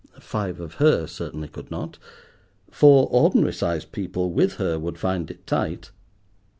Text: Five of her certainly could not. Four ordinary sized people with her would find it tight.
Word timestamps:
Five 0.19 0.59
of 0.59 0.73
her 0.81 1.05
certainly 1.05 1.47
could 1.47 1.69
not. 1.69 1.99
Four 2.71 3.07
ordinary 3.11 3.53
sized 3.53 3.91
people 3.91 4.31
with 4.33 4.53
her 4.55 4.79
would 4.79 4.97
find 4.97 5.29
it 5.29 5.45
tight. 5.45 5.91